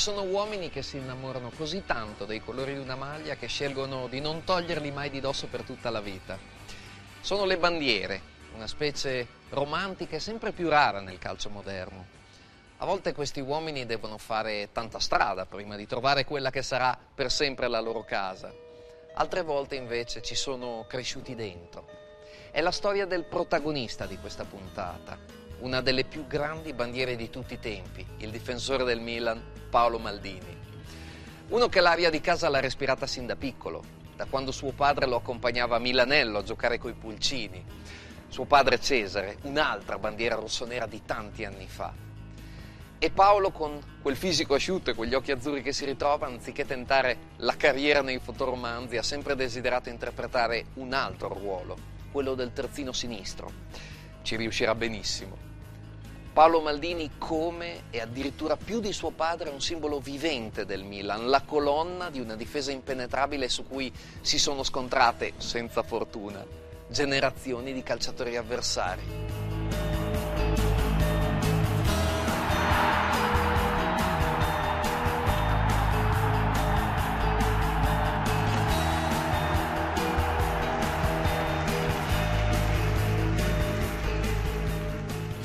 [0.00, 4.18] sono uomini che si innamorano così tanto dei colori di una maglia che scelgono di
[4.18, 6.38] non toglierli mai di dosso per tutta la vita.
[7.20, 8.22] Sono le bandiere,
[8.54, 12.06] una specie romantica e sempre più rara nel calcio moderno.
[12.78, 17.30] A volte questi uomini devono fare tanta strada prima di trovare quella che sarà per
[17.30, 18.50] sempre la loro casa.
[19.16, 21.86] Altre volte invece ci sono cresciuti dentro.
[22.50, 27.54] È la storia del protagonista di questa puntata, una delle più grandi bandiere di tutti
[27.54, 30.58] i tempi, il difensore del Milan, Paolo Maldini.
[31.48, 33.82] Uno che l'aria di casa l'ha respirata sin da piccolo,
[34.16, 37.64] da quando suo padre lo accompagnava a Milanello a giocare coi pulcini.
[38.28, 41.92] Suo padre Cesare, un'altra bandiera rossonera di tanti anni fa.
[42.98, 47.16] E Paolo con quel fisico asciutto e quegli occhi azzurri che si ritrova, anziché tentare
[47.38, 51.76] la carriera nei fotoromanzi, ha sempre desiderato interpretare un altro ruolo,
[52.12, 53.50] quello del terzino sinistro.
[54.22, 55.49] Ci riuscirà benissimo.
[56.32, 61.28] Paolo Maldini come e addirittura più di suo padre è un simbolo vivente del Milan,
[61.28, 66.44] la colonna di una difesa impenetrabile su cui si sono scontrate, senza fortuna,
[66.88, 69.99] generazioni di calciatori avversari.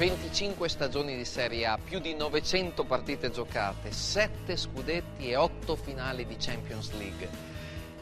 [0.08, 6.28] 25 stagioni di Serie A, più di 900 partite giocate, 7 scudetti e 8 finali
[6.28, 7.28] di Champions League.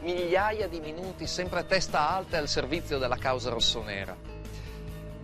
[0.02, 4.14] Migliaia di minuti sempre a testa alta al servizio della causa rossonera.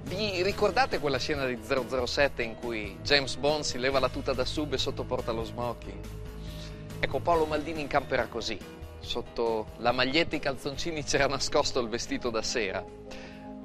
[0.04, 4.46] Vi ricordate quella scena di 007 in cui James Bond si leva la tuta da
[4.46, 5.98] sub e sottoporta lo smoking?
[6.98, 8.58] Ecco, Paolo Maldini in campo era così.
[9.00, 12.82] Sotto la maglietta e i calzoncini c'era nascosto il vestito da sera.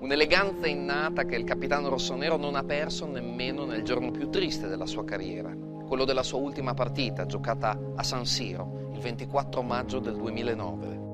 [0.06, 4.86] Un'eleganza innata che il capitano rossonero non ha perso nemmeno nel giorno più triste della
[4.86, 5.52] sua carriera,
[5.88, 11.05] quello della sua ultima partita giocata a San Siro il 24 maggio del 2009.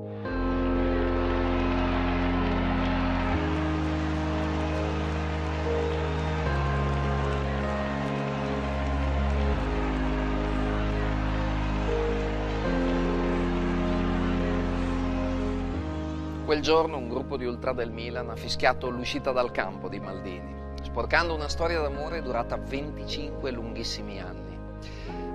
[16.52, 20.54] Quel giorno un gruppo di ultra del Milan ha fischiato l'uscita dal campo di Maldini,
[20.82, 24.54] sporcando una storia d'amore durata 25 lunghissimi anni.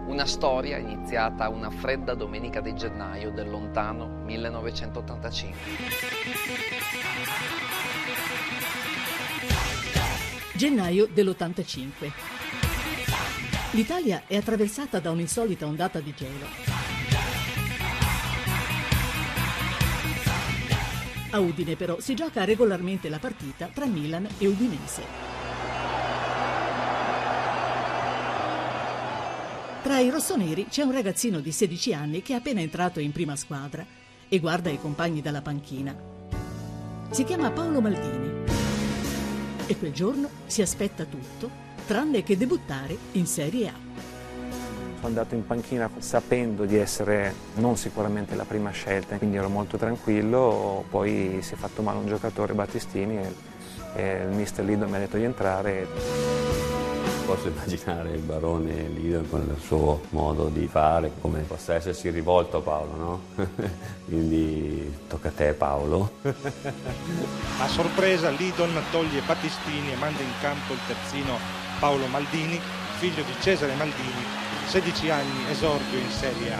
[0.05, 5.59] Una storia iniziata una fredda domenica di gennaio del lontano 1985.
[10.53, 12.11] Gennaio dell'85.
[13.71, 16.76] L'Italia è attraversata da un'insolita ondata di gelo.
[21.37, 25.03] A Udine però si gioca regolarmente la partita tra Milan e Udinese.
[29.83, 33.35] Tra i rossoneri c'è un ragazzino di 16 anni che è appena entrato in prima
[33.35, 33.85] squadra
[34.27, 35.95] e guarda i compagni dalla panchina.
[37.11, 38.45] Si chiama Paolo Maldini
[39.67, 41.51] e quel giorno si aspetta tutto
[41.85, 44.06] tranne che debuttare in Serie A.
[44.97, 49.77] Sono andato in panchina sapendo di essere non sicuramente la prima scelta, quindi ero molto
[49.77, 53.33] tranquillo, poi si è fatto male un giocatore Battistini e,
[53.93, 55.87] e il mister Lido mi ha detto di entrare.
[57.27, 62.57] Posso immaginare il barone Lido con il suo modo di fare, come possa essersi rivolto
[62.57, 63.21] a Paolo, no?
[64.05, 66.11] Quindi tocca a te Paolo.
[67.59, 71.37] A sorpresa Lidon toglie Battistini e manda in campo il terzino
[71.79, 72.59] Paolo Maldini,
[72.97, 76.59] figlio di Cesare Maldini, 16 anni, esordio in Serie A.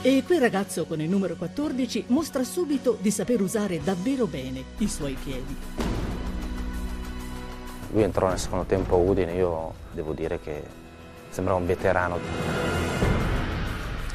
[0.00, 4.88] E quel ragazzo con il numero 14 mostra subito di saper usare davvero bene i
[4.88, 5.54] suoi piedi.
[7.90, 10.62] Lui entrò nel secondo tempo a Udine, io devo dire che
[11.28, 12.18] sembrava un veterano.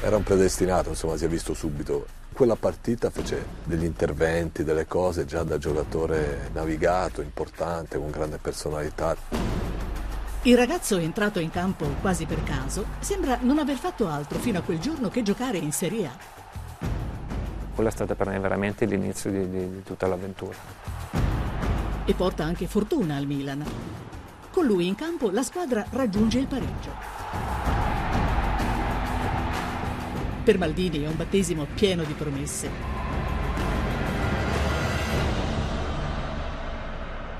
[0.00, 2.04] Era un predestinato, insomma, si è visto subito.
[2.32, 9.67] Quella partita fece degli interventi, delle cose già da giocatore navigato, importante, con grande personalità.
[10.48, 14.62] Il ragazzo entrato in campo quasi per caso sembra non aver fatto altro fino a
[14.62, 16.16] quel giorno che giocare in Serie A.
[17.74, 20.56] Quella è stata per me veramente l'inizio di, di, di tutta l'avventura.
[22.02, 23.62] E porta anche fortuna al Milan.
[24.50, 26.92] Con lui in campo la squadra raggiunge il pareggio.
[30.44, 32.97] Per Maldini è un battesimo pieno di promesse.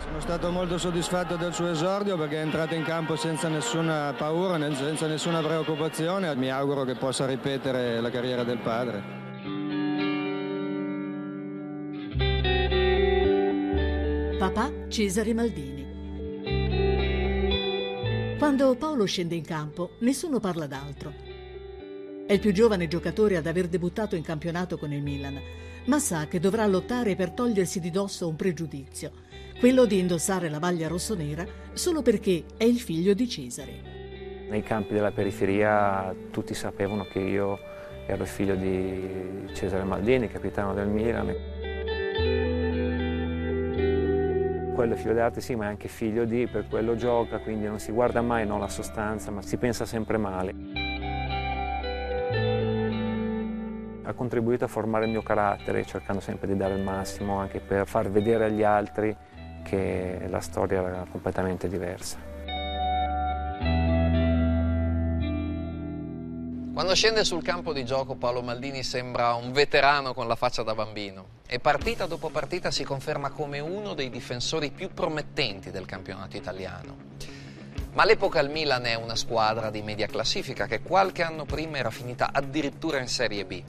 [0.09, 4.59] Sono stato molto soddisfatto del suo esordio perché è entrato in campo senza nessuna paura,
[4.75, 6.35] senza nessuna preoccupazione.
[6.35, 9.17] Mi auguro che possa ripetere la carriera del padre.
[14.39, 15.87] Papà Cesare Maldini.
[18.39, 21.13] Quando Paolo scende in campo, nessuno parla d'altro.
[22.27, 25.39] È il più giovane giocatore ad aver debuttato in campionato con il Milan,
[25.89, 29.11] ma sa che dovrà lottare per togliersi di dosso un pregiudizio,
[29.59, 33.97] quello di indossare la maglia rossonera solo perché è il figlio di Cesare.
[34.49, 37.59] Nei campi della periferia tutti sapevano che io
[38.07, 41.35] ero il figlio di Cesare Maldini, capitano del Milan.
[44.75, 47.79] Quello è figlio d'arte, sì, ma è anche figlio di, per quello gioca, quindi non
[47.79, 50.68] si guarda mai no, la sostanza, ma si pensa sempre male.
[54.09, 57.87] Ha contribuito a formare il mio carattere, cercando sempre di dare il massimo, anche per
[57.87, 59.15] far vedere agli altri
[59.63, 62.17] che la storia era completamente diversa.
[66.73, 70.75] Quando scende sul campo di gioco Paolo Maldini sembra un veterano con la faccia da
[70.75, 76.35] bambino e partita dopo partita si conferma come uno dei difensori più promettenti del campionato
[76.35, 76.97] italiano.
[77.93, 81.91] Ma all'epoca il Milan è una squadra di media classifica che qualche anno prima era
[81.91, 83.63] finita addirittura in Serie B.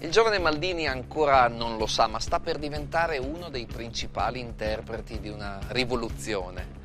[0.00, 5.18] Il giovane Maldini ancora non lo sa, ma sta per diventare uno dei principali interpreti
[5.20, 6.84] di una rivoluzione.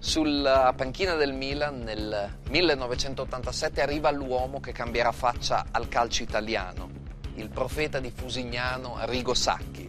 [0.00, 6.90] Sulla panchina del Milan nel 1987 arriva l'uomo che cambierà faccia al calcio italiano,
[7.36, 9.88] il profeta di Fusignano Arrigo Sacchi.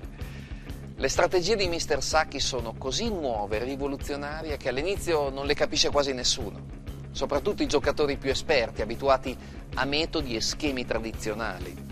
[0.96, 5.90] Le strategie di Mister Sacchi sono così nuove e rivoluzionarie che all'inizio non le capisce
[5.90, 6.64] quasi nessuno,
[7.12, 9.36] soprattutto i giocatori più esperti, abituati
[9.74, 11.91] a metodi e schemi tradizionali.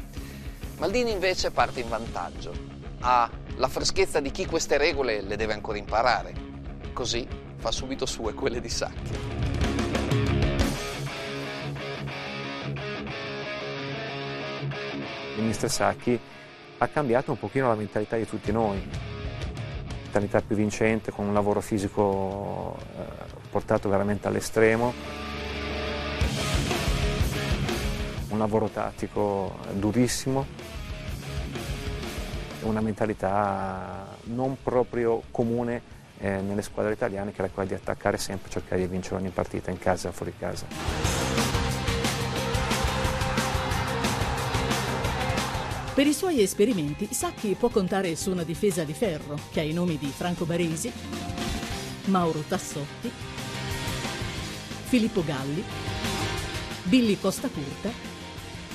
[0.80, 2.54] Maldini invece parte in vantaggio,
[3.02, 6.34] ha la freschezza di chi queste regole le deve ancora imparare,
[6.94, 7.28] così
[7.58, 9.18] fa subito sue quelle di Sacchi.
[15.38, 16.18] Il mister Sacchi
[16.78, 18.82] ha cambiato un pochino la mentalità di tutti noi,
[20.04, 23.04] mentalità più vincente, con un lavoro fisico eh,
[23.50, 24.94] portato veramente all'estremo,
[28.40, 30.46] un lavoro tattico durissimo,
[32.62, 35.82] una mentalità non proprio comune
[36.20, 39.72] eh, nelle squadre italiane che era quella di attaccare sempre cercare di vincere ogni partita
[39.72, 40.66] in casa o fuori casa.
[45.94, 49.74] Per i suoi esperimenti, Sacchi può contare su una difesa di ferro che ha i
[49.74, 50.90] nomi di Franco Baresi,
[52.06, 53.12] Mauro Tassotti,
[54.86, 55.62] Filippo Galli,
[56.84, 58.09] Billy Costa Curta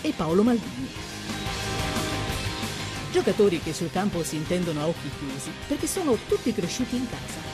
[0.05, 0.89] e Paolo Maldini.
[3.11, 7.53] Giocatori che sul campo si intendono a occhi chiusi perché sono tutti cresciuti in casa.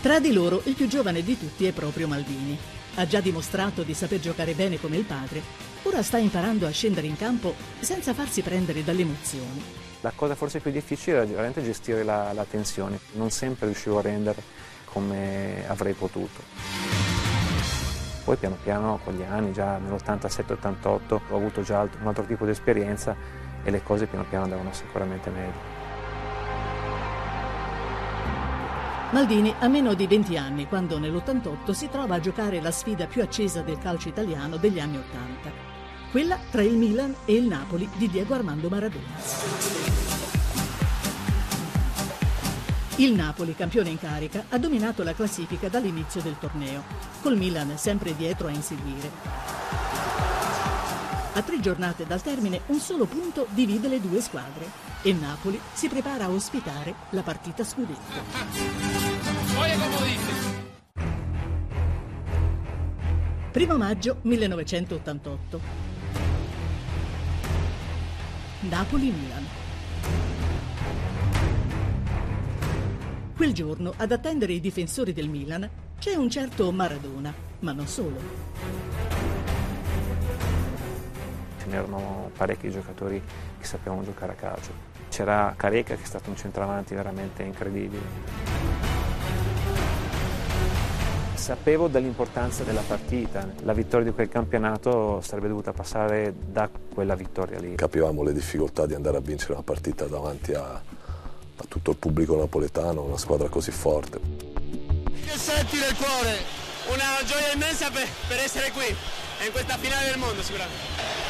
[0.00, 2.56] Tra di loro il più giovane di tutti è proprio Maldini.
[2.94, 7.06] Ha già dimostrato di saper giocare bene come il padre Ora sta imparando a scendere
[7.06, 9.62] in campo senza farsi prendere dalle emozioni.
[10.00, 12.98] La cosa forse più difficile era veramente gestire la, la tensione.
[13.12, 14.42] Non sempre riuscivo a rendere
[14.84, 16.97] come avrei potuto.
[18.28, 22.50] Poi piano piano con gli anni, già nell'87-88, ho avuto già un altro tipo di
[22.50, 23.16] esperienza
[23.64, 25.58] e le cose piano piano andavano sicuramente meglio.
[29.12, 33.22] Maldini ha meno di 20 anni quando nell'88 si trova a giocare la sfida più
[33.22, 35.50] accesa del calcio italiano degli anni 80,
[36.10, 39.97] quella tra il Milan e il Napoli di Diego Armando Maradona.
[43.00, 46.82] Il Napoli, campione in carica, ha dominato la classifica dall'inizio del torneo,
[47.22, 49.10] col Milan sempre dietro a inseguire.
[51.32, 54.68] A tre giornate dal termine un solo punto divide le due squadre
[55.02, 58.16] e Napoli si prepara a ospitare la partita scudetto.
[63.52, 65.60] Primo maggio 1988.
[68.62, 69.57] Napoli-Milan.
[73.38, 78.16] Quel giorno ad attendere i difensori del Milan c'è un certo Maradona, ma non solo
[81.56, 83.22] ce n'erano parecchi giocatori
[83.56, 84.72] che sapevano giocare a calcio.
[85.08, 88.02] C'era Careca che è stato un centravanti veramente incredibile.
[91.34, 97.60] Sapevo dell'importanza della partita, la vittoria di quel campionato sarebbe dovuta passare da quella vittoria
[97.60, 97.76] lì.
[97.76, 100.96] Capivamo le difficoltà di andare a vincere una partita davanti a
[101.58, 104.20] a tutto il pubblico napoletano, una squadra così forte.
[105.24, 106.38] Che senti nel cuore?
[106.88, 111.26] Una gioia immensa per, per essere qui, in questa finale del mondo sicuramente.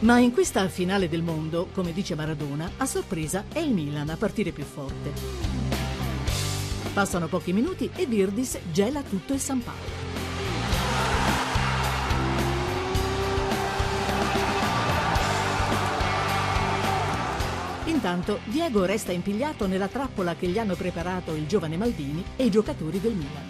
[0.00, 4.16] Ma in questa finale del mondo, come dice Maradona, a sorpresa è il Milan a
[4.16, 5.12] partire più forte.
[6.92, 10.05] Passano pochi minuti e Virdis gela tutto il San Paolo.
[17.96, 22.50] Intanto Diego resta impigliato nella trappola che gli hanno preparato il giovane Maldini e i
[22.50, 23.48] giocatori del Milan.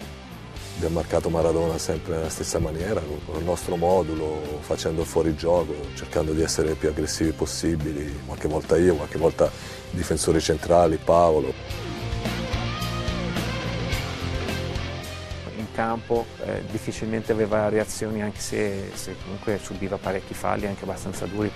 [0.77, 6.31] Abbiamo marcato Maradona sempre nella stessa maniera, con il nostro modulo, facendo fuori gioco, cercando
[6.31, 9.47] di essere più aggressivi possibili, qualche volta io, qualche volta
[9.91, 11.53] i difensori centrali, Paolo.
[15.57, 21.25] In campo eh, difficilmente aveva reazioni anche se, se comunque subiva parecchi falli anche abbastanza
[21.25, 21.51] duri.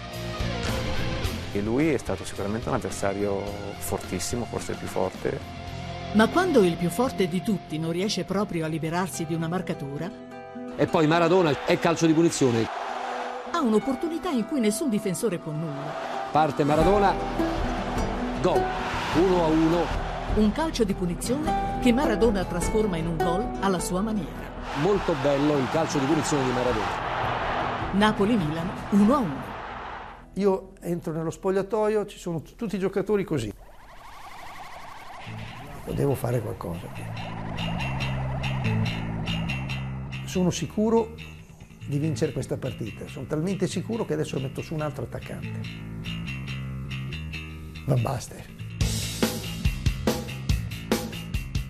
[1.53, 3.41] E lui è stato sicuramente un avversario
[3.77, 5.39] fortissimo, forse il più forte,
[6.13, 10.09] Ma quando il più forte di tutti non riesce proprio a liberarsi di una marcatura,
[10.77, 12.67] E poi Maradona è calcio di punizione.
[13.51, 15.93] ha un'opportunità in cui nessun difensore può nulla.
[16.31, 17.13] Parte Maradona,
[18.41, 18.61] gol.
[19.13, 19.85] 1 a 1.
[20.35, 24.49] Un calcio di punizione che Maradona trasforma in un gol alla sua maniera.
[24.81, 27.09] Molto bello il calcio di punizione di Maradona.
[27.91, 29.50] Napoli-Milan 1 a 1.
[30.35, 33.51] Io entro nello spogliatoio, ci sono t- tutti i giocatori così.
[35.93, 36.87] Devo fare qualcosa.
[40.25, 41.15] Sono sicuro
[41.85, 43.07] di vincere questa partita.
[43.07, 45.59] Sono talmente sicuro che adesso metto su un altro attaccante.
[47.85, 48.59] Van Basten.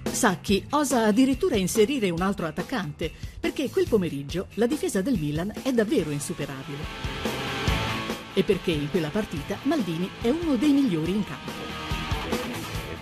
[0.03, 5.71] Sacchi osa addirittura inserire un altro attaccante, perché quel pomeriggio la difesa del Milan è
[5.71, 7.30] davvero insuperabile.
[8.33, 11.51] E perché in quella partita Maldini è uno dei migliori in campo.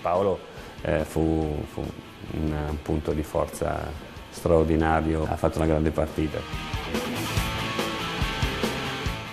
[0.02, 0.40] Paolo
[0.82, 1.86] eh, fu, fu
[2.32, 3.92] un punto di forza
[4.30, 6.40] straordinario, ha fatto una grande partita.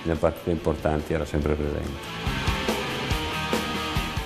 [0.02, 2.14] Nelle partite importanti era sempre presente.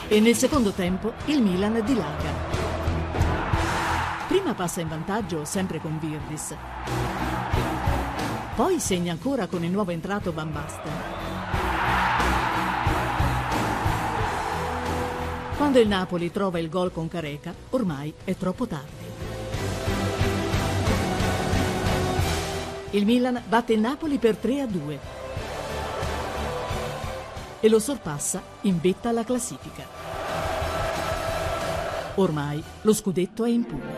[0.08, 2.48] E nel secondo tempo il Milan dilaga.
[4.26, 6.54] Prima passa in vantaggio sempre con Virdis.
[8.54, 10.52] Poi segna ancora con il nuovo entrato Van
[15.60, 19.04] Quando il Napoli trova il gol con Careca, ormai è troppo tardi.
[22.92, 24.98] Il Milan batte il Napoli per 3 a 2
[27.60, 29.84] e lo sorpassa in vetta alla classifica.
[32.14, 33.94] Ormai lo scudetto è in pugno.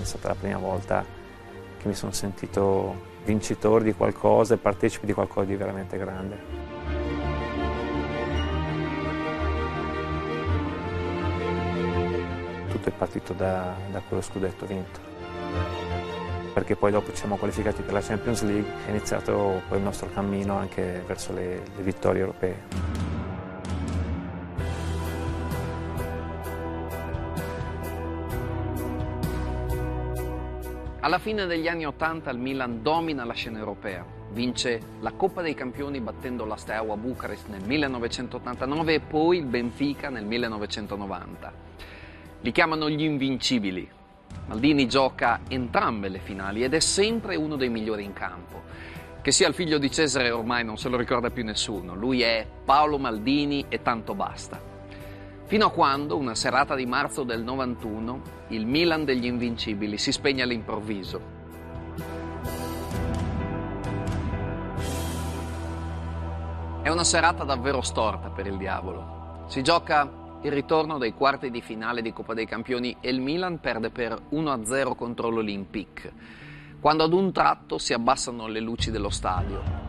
[0.00, 1.04] È stata la prima volta
[1.76, 6.77] che mi sono sentito vincitore di qualcosa e partecipe di qualcosa di veramente grande.
[12.88, 15.06] È partito da, da quello scudetto vinto.
[16.52, 19.84] Perché poi dopo ci siamo qualificati per la Champions League e è iniziato poi il
[19.84, 22.96] nostro cammino anche verso le, le vittorie europee.
[31.00, 35.54] Alla fine degli anni Ottanta il Milan domina la scena europea, vince la Coppa dei
[35.54, 41.67] Campioni battendo la Steaua Bucarest nel 1989 e poi il Benfica nel 1990.
[42.40, 43.88] Li chiamano gli invincibili.
[44.46, 48.62] Maldini gioca entrambe le finali ed è sempre uno dei migliori in campo.
[49.20, 52.46] Che sia il figlio di Cesare ormai non se lo ricorda più nessuno, lui è
[52.64, 54.60] Paolo Maldini e tanto basta.
[55.46, 60.42] Fino a quando, una serata di marzo del 91, il Milan degli Invincibili si spegne
[60.42, 61.36] all'improvviso.
[66.82, 69.44] È una serata davvero storta per il diavolo.
[69.48, 73.58] Si gioca il ritorno dei quarti di finale di Coppa dei Campioni e il Milan
[73.58, 76.12] perde per 1-0 contro l'Olympique,
[76.80, 79.86] quando ad un tratto si abbassano le luci dello stadio.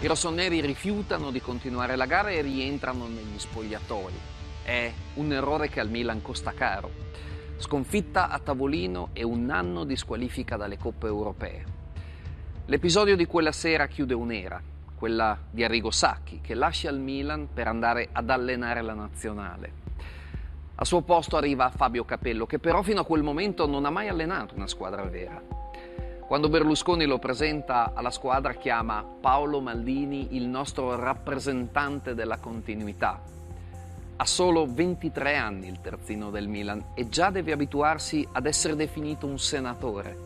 [0.00, 4.12] I rossoneri rifiutano di continuare la gara e rientrano negli spogliatoi.
[4.62, 6.90] È un errore che al Milan costa caro.
[7.60, 11.64] Sconfitta a tavolino e un anno di squalifica dalle coppe europee.
[12.66, 14.62] L'episodio di quella sera chiude un'era,
[14.94, 19.72] quella di Arrigo Sacchi, che lascia il Milan per andare ad allenare la nazionale.
[20.76, 24.06] Al suo posto arriva Fabio Capello, che però fino a quel momento non ha mai
[24.06, 25.42] allenato una squadra vera.
[26.28, 33.20] Quando Berlusconi lo presenta alla squadra chiama Paolo Maldini il nostro rappresentante della continuità.
[34.20, 39.28] Ha solo 23 anni il terzino del Milan e già deve abituarsi ad essere definito
[39.28, 40.18] un senatore.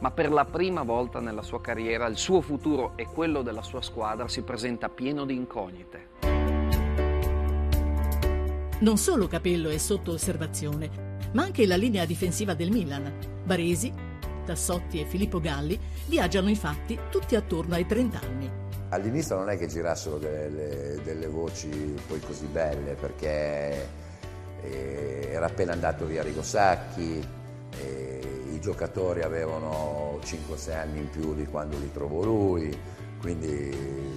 [0.00, 3.82] Ma per la prima volta nella sua carriera il suo futuro e quello della sua
[3.82, 6.08] squadra si presenta pieno di incognite.
[8.80, 13.16] Non solo Capello è sotto osservazione, ma anche la linea difensiva del Milan.
[13.44, 13.92] Baresi,
[14.44, 18.50] Tassotti e Filippo Galli viaggiano infatti tutti attorno ai 30 anni.
[18.90, 21.68] All'inizio non è che girassero delle, delle voci
[22.06, 23.86] poi così belle perché
[24.62, 27.22] eh, era appena andato via Rigo Sacchi,
[27.78, 32.76] eh, i giocatori avevano 5-6 anni in più di quando li trovò lui,
[33.20, 34.16] quindi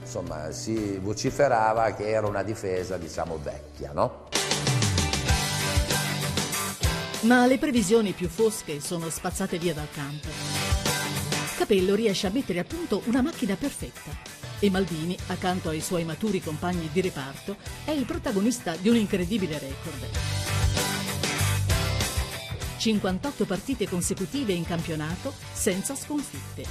[0.00, 4.28] insomma si vociferava che era una difesa diciamo vecchia, no?
[7.20, 10.71] Ma le previsioni più fosche sono spazzate via dal campo.
[11.62, 14.10] Capello riesce a mettere a punto una macchina perfetta
[14.58, 17.54] e Maldini, accanto ai suoi maturi compagni di reparto,
[17.84, 20.08] è il protagonista di un incredibile record.
[22.78, 26.64] 58 partite consecutive in campionato senza sconfitte.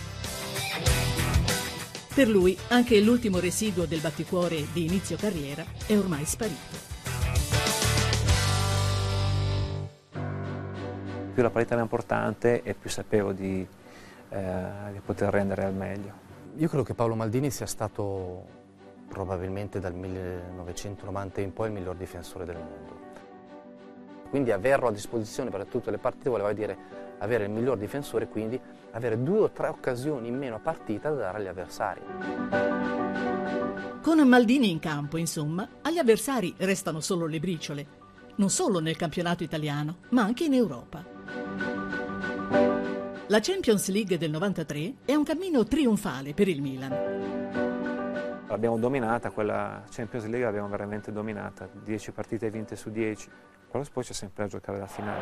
[2.13, 6.89] Per lui anche l'ultimo residuo del batticuore di inizio carriera è ormai sparito.
[11.33, 13.65] Più la partita era importante e più sapevo di,
[14.31, 16.13] eh, di poter rendere al meglio.
[16.55, 18.59] Io credo che Paolo Maldini sia stato
[19.07, 22.99] probabilmente dal 1990 in poi il miglior difensore del mondo.
[24.29, 26.77] Quindi averlo a disposizione per tutte le partite voleva dire
[27.17, 28.59] avere il miglior difensore, quindi
[28.91, 32.01] avere due o tre occasioni in meno a partita da dare agli avversari.
[34.01, 37.87] Con Maldini in campo, insomma, agli avversari restano solo le briciole,
[38.35, 41.80] non solo nel campionato italiano, ma anche in Europa.
[43.31, 46.89] La Champions League del 93 è un cammino trionfale per il Milan.
[48.45, 53.29] L'abbiamo dominata, quella Champions League l'abbiamo veramente dominata, 10 partite vinte su 10,
[53.71, 55.21] però poi c'è sempre a giocare la finale.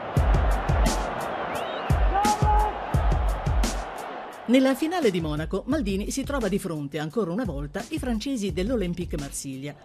[4.48, 9.20] Nella finale di Monaco, Maldini si trova di fronte ancora una volta i francesi dell'Olympique
[9.20, 9.76] Marsiglia.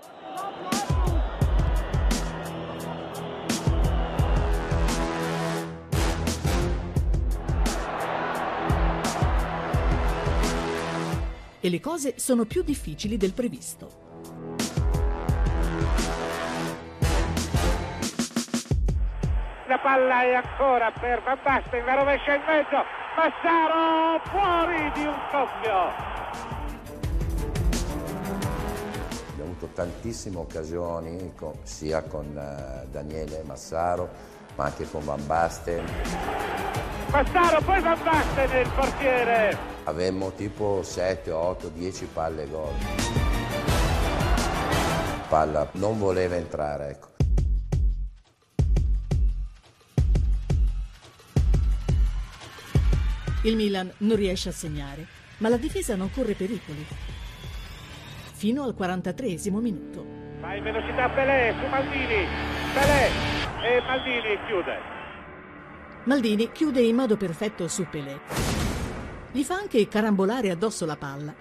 [11.65, 13.89] E le cose sono più difficili del previsto.
[19.67, 22.85] La palla è ancora per Van Basten, la rovescia in mezzo,
[23.17, 26.13] Massaro fuori di un soffio.
[29.31, 35.85] Abbiamo avuto tantissime occasioni sia con eh, Daniele Massaro ma anche con Van Basten.
[37.11, 39.57] Massaro, poi Van Basten il portiere.
[39.85, 42.73] Avemmo tipo 7, 8, 10 palle gol.
[45.29, 47.13] Palla non voleva entrare, ecco.
[53.43, 55.07] Il Milan non riesce a segnare,
[55.39, 56.87] ma la difesa non corre pericoli.
[58.33, 60.05] Fino al 43 minuto.
[60.41, 62.27] Va in velocità Pelé su Maldini.
[62.73, 63.34] Pelé
[63.65, 64.79] e Maldini chiude.
[66.05, 68.21] Maldini chiude in modo perfetto su Pelé.
[69.33, 71.35] Gli fa anche carambolare addosso la palla,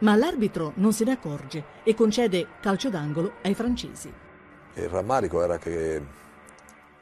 [0.00, 4.12] ma l'arbitro non se ne accorge e concede calcio d'angolo ai francesi.
[4.74, 6.02] Il rammarico era che,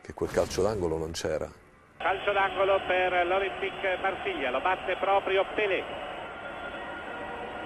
[0.01, 1.51] che quel calcio d'angolo non c'era.
[1.99, 5.83] Calcio d'angolo per l'Olympique Marsiglia, lo batte proprio Pelé.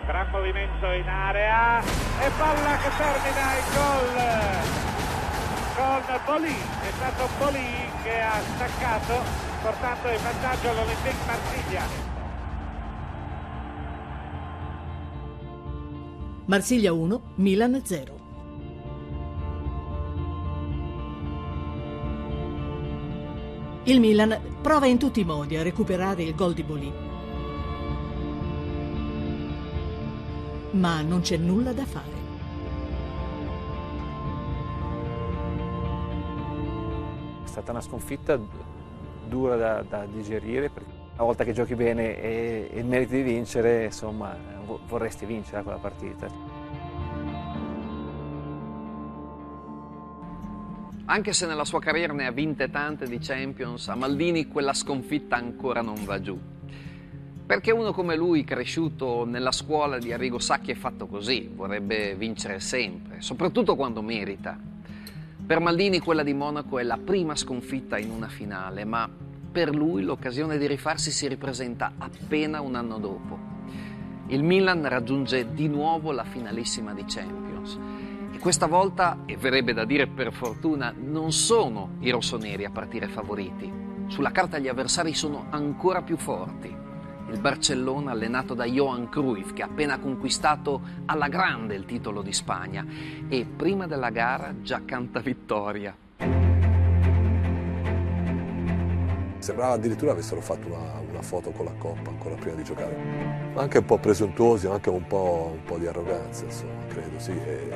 [0.07, 4.97] Gran movimento in area e palla che termina il gol
[5.78, 6.54] con Bolì.
[6.54, 7.66] È stato Bolì
[8.02, 9.14] che ha staccato
[9.62, 11.82] portando in vantaggio l'Olympique Marsiglia.
[16.46, 18.16] Marsiglia 1, Milan 0.
[23.84, 26.92] Il Milan prova in tutti i modi a recuperare il gol di Bolì.
[30.72, 32.17] Ma non c'è nulla da fare.
[37.59, 38.38] Stata una sconfitta
[39.27, 43.87] dura da, da digerire perché una volta che giochi bene e, e meriti di vincere,
[43.87, 46.29] insomma, vo- vorresti vincere quella partita.
[51.07, 55.37] Anche se nella sua carriera ne ha vinte tante di Champions, a Maldini quella sconfitta
[55.37, 56.38] ancora non va giù.
[57.47, 62.61] Perché uno come lui, cresciuto nella scuola di Arrigo Sacchi, è fatto così, vorrebbe vincere
[62.61, 64.67] sempre, soprattutto quando merita.
[65.48, 69.08] Per Maldini quella di Monaco è la prima sconfitta in una finale, ma
[69.50, 73.38] per lui l'occasione di rifarsi si ripresenta appena un anno dopo.
[74.26, 77.78] Il Milan raggiunge di nuovo la finalissima di Champions
[78.30, 83.08] E questa volta, e verrebbe da dire per fortuna, non sono i rossoneri a partire
[83.08, 83.72] favoriti.
[84.08, 86.88] Sulla carta gli avversari sono ancora più forti.
[87.30, 92.32] Il Barcellona allenato da Johan Cruyff che ha appena conquistato alla grande il titolo di
[92.32, 92.86] Spagna
[93.28, 95.94] e prima della gara già canta vittoria.
[99.38, 103.52] Sembrava addirittura avessero fatto una, una, foto con la coppa ancora prima di giocare.
[103.54, 107.30] Anche un po' presuntuosi, anche un po', un po di arroganza, insomma, credo, sì.
[107.30, 107.70] E,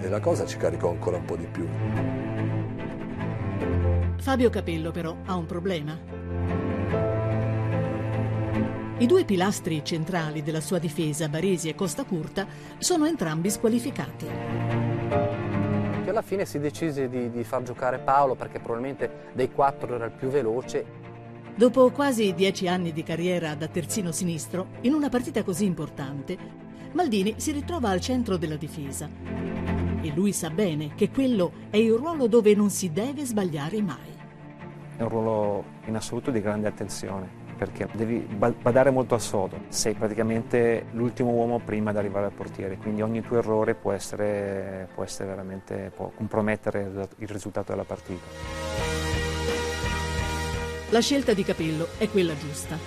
[0.00, 1.66] e la cosa ci caricò ancora un po' di più.
[4.16, 6.23] Fabio Capello però ha un problema.
[8.96, 12.46] I due pilastri centrali della sua difesa, Baresi e Costa Curta,
[12.78, 14.26] sono entrambi squalificati.
[16.04, 20.04] Che alla fine si decise di, di far giocare Paolo perché probabilmente dei quattro era
[20.04, 20.84] il più veloce.
[21.56, 26.38] Dopo quasi dieci anni di carriera da terzino sinistro, in una partita così importante,
[26.92, 29.10] Maldini si ritrova al centro della difesa.
[30.02, 34.12] E lui sa bene che quello è il ruolo dove non si deve sbagliare mai.
[34.96, 39.94] È un ruolo in assoluto di grande attenzione perché devi badare molto al sodo, sei
[39.94, 45.04] praticamente l'ultimo uomo prima di arrivare al portiere, quindi ogni tuo errore può essere, può
[45.04, 45.32] essere
[45.94, 48.22] può compromettere il risultato della partita.
[50.90, 52.78] La scelta di Capello è quella giusta.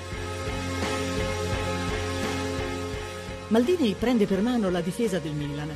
[3.50, 5.76] Maldini prende per mano la difesa del Milan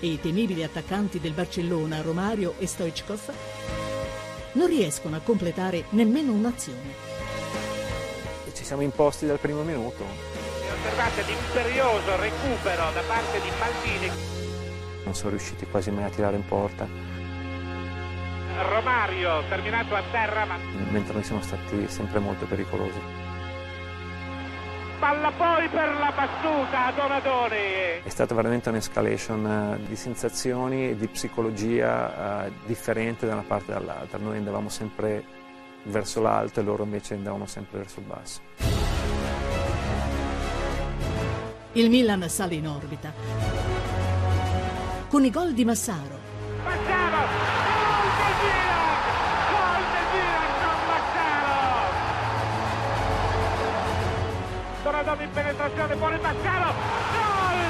[0.00, 3.32] e i temibili attaccanti del Barcellona, Romario e Stoichkov,
[4.52, 7.13] non riescono a completare nemmeno un'azione
[8.54, 10.04] ci siamo imposti dal primo minuto.
[10.04, 14.10] Osservate l'imperioso recupero da parte di Maldini.
[15.04, 16.86] Non sono riusciti quasi mai a tirare in porta.
[18.68, 20.56] Romario terminato a terra ma...
[20.90, 23.00] Mentre noi siamo stati sempre molto pericolosi.
[25.00, 28.02] Palla poi per la battuta a Donadoni.
[28.04, 33.72] È stata veramente un'escalation eh, di sensazioni e di psicologia uh, differente da una parte
[33.72, 34.18] e dall'altra.
[34.18, 35.42] Noi andavamo sempre
[35.84, 38.40] verso l'alto e loro invece andavano sempre verso il basso.
[41.72, 43.12] Il Milan sale in orbita.
[45.08, 46.18] Con i gol di Massaro.
[46.62, 47.26] Massaro!
[47.84, 48.94] Gol del Milan!
[49.50, 51.62] Gol del Milan con Massaro!
[54.82, 56.72] Donadoni in penetrazione, buone Massaro!
[57.14, 57.62] Gol!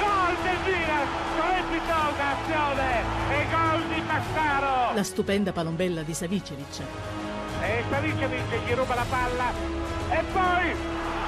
[0.00, 1.06] Gol del Milan!
[1.34, 2.88] Strepitosa azione!
[3.30, 4.94] E gol di Massaro!
[4.94, 6.82] La stupenda palombella di Savicevic
[7.62, 9.52] e Savicevic gli ruba la palla.
[10.10, 10.74] E poi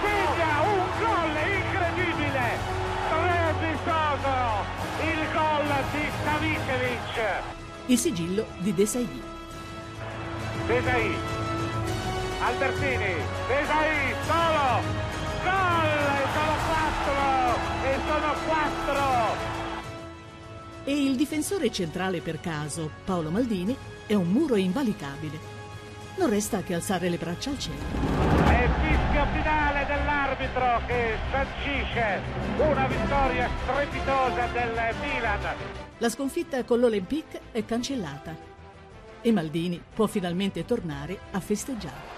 [0.03, 2.47] segna un gol incredibile.
[3.07, 4.37] Strepitoso
[5.03, 9.23] il gol di Savicevic il sigillo di Desai.
[10.67, 11.15] Desai.
[12.41, 13.15] Albertini.
[13.47, 14.83] Desai solo.
[15.43, 15.91] Gol!
[16.15, 17.59] E sono quattro.
[17.85, 19.53] E sono quattro.
[20.85, 25.54] E il difensore centrale per caso, Paolo Maldini, è un muro invalicabile
[26.17, 27.79] non resta che alzare le braccia al cielo.
[28.45, 32.21] È il fischio finale dell'arbitro che sancisce
[32.59, 35.41] una vittoria strepitosa del Milan.
[35.99, 38.35] La sconfitta con l'Olympique è cancellata
[39.21, 42.13] e Maldini può finalmente tornare a festeggiare.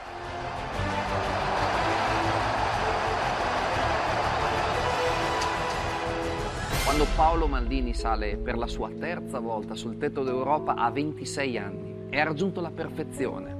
[6.84, 11.94] Quando Paolo Maldini sale per la sua terza volta sul tetto d'Europa a 26 anni
[12.08, 13.55] e ha raggiunto la perfezione,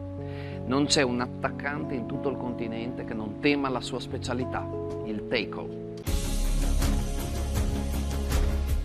[0.66, 4.68] non c'è un attaccante in tutto il continente che non tema la sua specialità,
[5.04, 5.70] il take-off.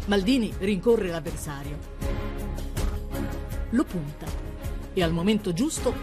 [0.06, 1.78] Maldini rincorre l'avversario,
[3.70, 4.28] lo punta
[4.94, 5.94] e al momento giusto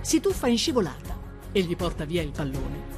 [0.00, 1.16] si tuffa in scivolata
[1.50, 2.92] e gli porta via il pallone.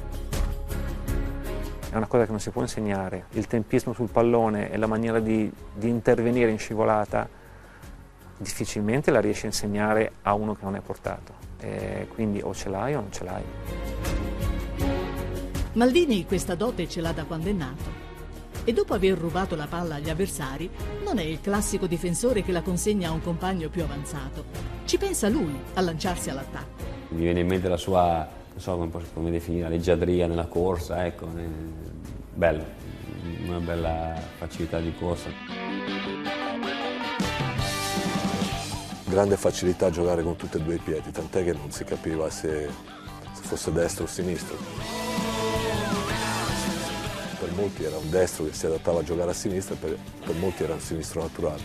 [1.89, 5.21] È una cosa che non si può insegnare, il tempismo sul pallone e la maniera
[5.21, 7.29] di, di intervenire in scivolata
[8.39, 12.69] difficilmente la riesci a insegnare a uno che non è portato eh, quindi o ce
[12.69, 13.43] l'hai o non ce l'hai.
[15.73, 18.05] Maldini questa dote ce l'ha da quando è nato
[18.67, 20.69] e dopo aver rubato la palla agli avversari
[21.03, 24.43] non è il classico difensore che la consegna a un compagno più avanzato.
[24.83, 26.83] Ci pensa lui a lanciarsi all'attacco.
[27.09, 31.27] Mi viene in mente la sua, non so come, come definire, leggiadria nella corsa, ecco,
[31.27, 31.45] è
[32.33, 32.65] bello,
[33.45, 35.29] una bella facilità di corsa.
[39.07, 42.29] Grande facilità a giocare con tutti e due i piedi, tant'è che non si capiva
[42.29, 42.67] se,
[43.33, 44.57] se fosse destro o sinistro.
[47.39, 50.63] Per molti era un destro che si adattava a giocare a sinistra, per, per molti
[50.63, 51.61] era un sinistro naturale.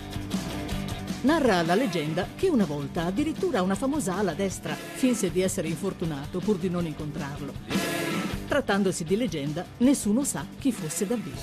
[1.23, 6.39] Narra la leggenda che una volta addirittura una famosa ala destra finse di essere infortunato
[6.41, 7.53] pur di non incontrarlo.
[8.47, 11.37] Trattandosi di leggenda, nessuno sa chi fosse davvero.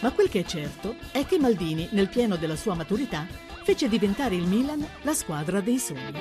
[0.00, 3.26] Ma quel che è certo è che Maldini, nel pieno della sua maturità,
[3.70, 6.12] fece diventare il Milan la squadra dei sogni.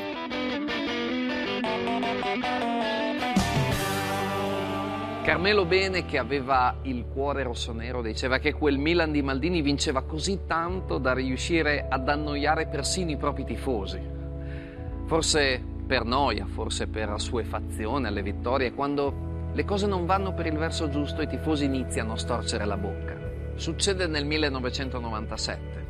[5.23, 10.41] Carmelo Bene, che aveva il cuore rossonero, diceva che quel Milan di Maldini vinceva così
[10.45, 13.99] tanto da riuscire ad annoiare persino i propri tifosi.
[15.05, 20.55] Forse per noia, forse per assuefazione alle vittorie, quando le cose non vanno per il
[20.55, 23.17] verso giusto i tifosi iniziano a storcere la bocca.
[23.55, 25.88] Succede nel 1997.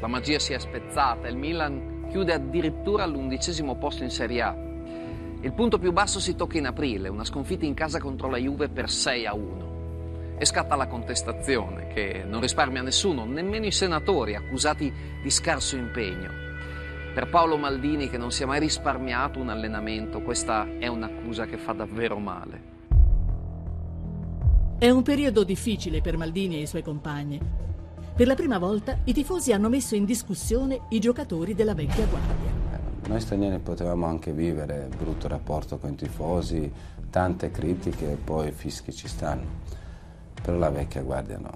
[0.00, 4.64] La magia si è spezzata, il Milan chiude addirittura all'undicesimo posto in Serie A
[5.44, 8.70] il punto più basso si tocca in aprile, una sconfitta in casa contro la Juve
[8.70, 10.36] per 6 a 1.
[10.38, 14.90] E scatta la contestazione, che non risparmia nessuno, nemmeno i senatori accusati
[15.22, 16.30] di scarso impegno.
[17.12, 21.58] Per Paolo Maldini, che non si è mai risparmiato un allenamento, questa è un'accusa che
[21.58, 22.62] fa davvero male.
[24.78, 27.38] È un periodo difficile per Maldini e i suoi compagni.
[28.16, 32.52] Per la prima volta i tifosi hanno messo in discussione i giocatori della vecchia guardia.
[33.08, 36.72] Noi stranieri potevamo anche vivere brutto rapporto con i tifosi,
[37.10, 39.44] tante critiche e poi fischi ci stanno,
[40.40, 41.50] però la vecchia guardia no.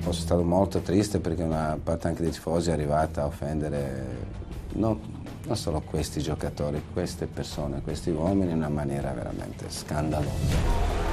[0.00, 4.26] Sono stato molto triste perché una parte anche dei tifosi è arrivata a offendere
[4.72, 4.98] no,
[5.46, 11.11] non solo questi giocatori, queste persone, questi uomini in una maniera veramente scandalosa.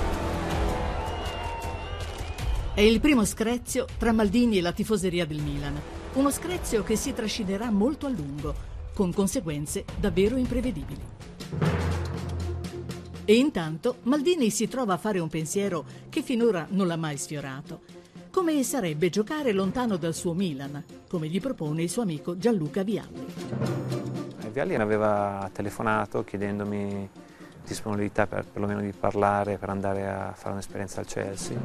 [2.74, 5.80] È il primo screzio tra Maldini e la tifoseria del Milan.
[6.14, 8.54] Uno screzio che si trascinerà molto a lungo,
[8.94, 11.02] con conseguenze davvero imprevedibili.
[13.26, 17.82] E intanto Maldini si trova a fare un pensiero che finora non l'ha mai sfiorato.
[18.32, 23.26] Come sarebbe giocare lontano dal suo Milan, come gli propone il suo amico Gianluca Vialli.
[24.54, 27.10] Vialli mi aveva telefonato chiedendomi
[27.66, 31.58] disponibilità per perlomeno di parlare, per andare a fare un'esperienza al Chelsea.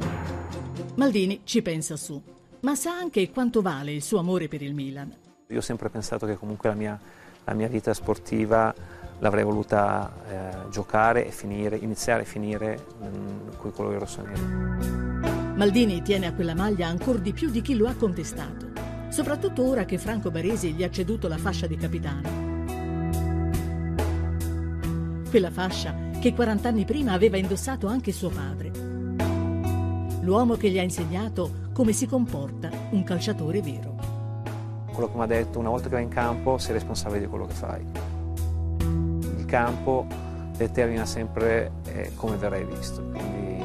[0.95, 2.21] Maldini ci pensa su
[2.65, 5.13] ma sa anche quanto vale il suo amore per il Milan.
[5.49, 6.99] Io ho sempre pensato che comunque la mia,
[7.43, 8.73] la mia vita sportiva
[9.19, 14.41] l'avrei voluta eh, giocare e finire, iniziare e finire mm, con i colori rossoneri.
[15.55, 18.71] Maldini tiene a quella maglia ancora di più di chi lo ha contestato,
[19.09, 22.44] soprattutto ora che Franco Baresi gli ha ceduto la fascia di capitano.
[25.35, 28.71] Quella fascia che 40 anni prima aveva indossato anche suo padre.
[30.21, 33.97] L'uomo che gli ha insegnato come si comporta un calciatore vero.
[34.93, 37.47] Quello che mi ha detto, una volta che vai in campo sei responsabile di quello
[37.47, 37.85] che fai.
[39.37, 40.07] Il campo
[40.55, 43.61] determina sempre eh, come verrai visto, quindi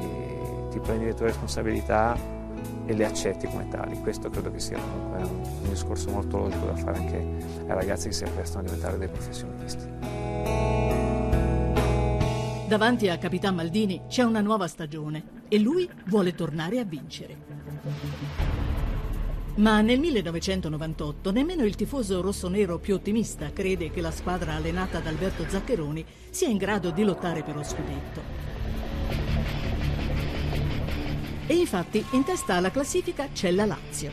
[0.71, 2.19] ti prendi le tue responsabilità
[2.85, 3.97] e le accetti come tali.
[4.01, 8.09] Questo credo che sia comunque un, un discorso molto logico da fare anche ai ragazzi
[8.09, 10.70] che si apprestano a diventare dei professionisti.
[12.71, 17.37] Davanti a Capitan Maldini c'è una nuova stagione e lui vuole tornare a vincere.
[19.57, 25.09] Ma nel 1998 nemmeno il tifoso rossonero più ottimista crede che la squadra allenata da
[25.09, 28.23] Alberto Zaccheroni sia in grado di lottare per lo scudetto.
[31.49, 34.13] E infatti in testa alla classifica c'è la Lazio.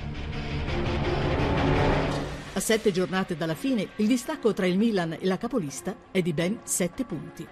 [2.53, 6.33] A sette giornate dalla fine il distacco tra il Milan e la capolista è di
[6.33, 7.47] ben sette punti.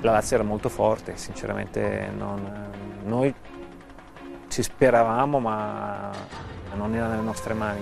[0.00, 2.70] La Lazio era molto forte, sinceramente non,
[3.04, 3.34] noi
[4.48, 6.10] ci speravamo ma
[6.74, 7.80] non era nelle nostre mani.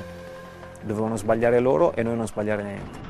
[0.82, 3.04] Dovevano sbagliare loro e noi non sbagliare niente.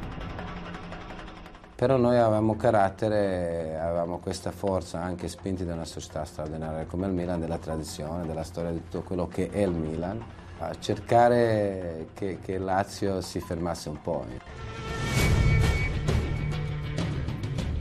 [1.77, 7.12] Però noi avevamo carattere, avevamo questa forza anche spinti da una società straordinaria come il
[7.12, 10.25] Milan, della tradizione, della storia di tutto quello che è il Milan,
[10.59, 14.25] a cercare che, che Lazio si fermasse un po'.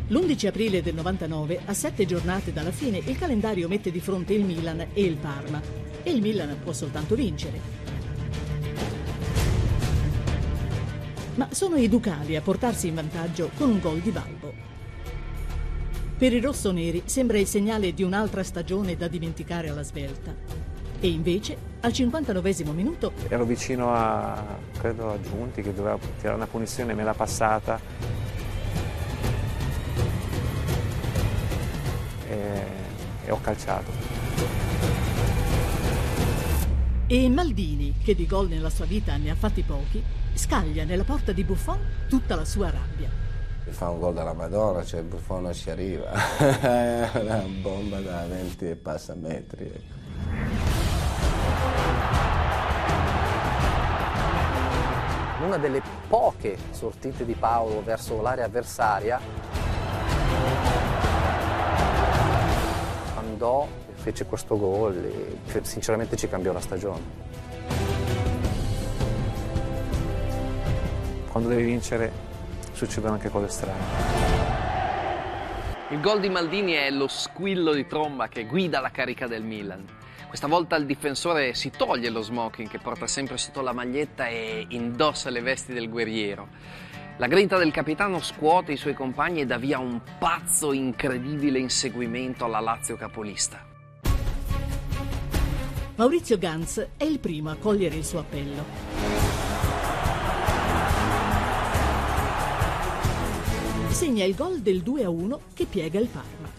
[0.08, 4.46] L'11 aprile del 99, a sette giornate dalla fine, il calendario mette di fronte il
[4.46, 5.60] Milan e il Parma.
[6.04, 7.60] E il Milan può soltanto vincere.
[11.34, 14.54] Ma sono i Ducali a portarsi in vantaggio con un gol di Balbo.
[16.20, 20.36] Per i rossoneri sembra il segnale di un'altra stagione da dimenticare alla svelta.
[21.00, 23.12] E invece, al 59 minuto...
[23.28, 28.25] Ero vicino a, credo, a Giunti che doveva tirare una punizione, me l'ha passata
[33.26, 33.92] e ho calciato.
[37.08, 41.32] E Maldini, che di gol nella sua vita ne ha fatti pochi, scaglia nella porta
[41.32, 41.78] di Buffon
[42.10, 43.10] tutta la sua rabbia.
[43.68, 46.12] Fa un gol dalla Madonna, cioè Buffon non ci arriva.
[46.38, 49.72] È una bomba da 20 e passa metri.
[55.46, 59.20] Una delle poche sortite di Paolo verso l'area avversaria
[63.36, 67.24] andò fece questo gol e sinceramente ci cambiò la stagione.
[71.30, 72.12] Quando devi vincere
[72.72, 74.24] succedono anche cose strane.
[75.90, 79.86] Il gol di Maldini è lo squillo di tromba che guida la carica del Milan.
[80.28, 84.66] Questa volta il difensore si toglie lo smoking che porta sempre sotto la maglietta e
[84.70, 86.48] indossa le vesti del guerriero.
[87.18, 92.44] La grinta del capitano scuote i suoi compagni e dà via un pazzo incredibile inseguimento
[92.44, 93.66] alla Lazio capolista.
[95.96, 98.66] Maurizio Ganz è il primo a cogliere il suo appello.
[103.88, 106.52] Segna il gol del 2-1 che piega il Parma.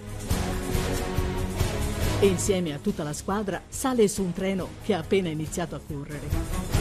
[2.19, 5.81] E insieme a tutta la squadra sale su un treno che ha appena iniziato a
[5.87, 6.76] correre.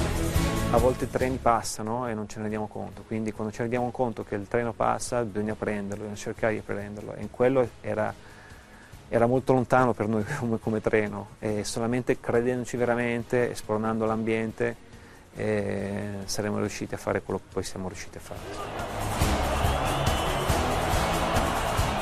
[0.75, 3.91] A volte i treni passano e non ce ne rendiamo conto, quindi quando ci rendiamo
[3.91, 7.13] conto che il treno passa bisogna prenderlo, bisogna cercare di prenderlo.
[7.13, 8.13] E in quello era,
[9.07, 11.29] era molto lontano per noi come, come, treno.
[11.39, 14.75] E solamente credendoci veramente, espronando l'ambiente
[15.37, 18.39] eh, saremmo riusciti a fare quello che poi siamo riusciti a fare.